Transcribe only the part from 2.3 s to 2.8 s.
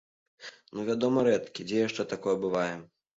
бывае.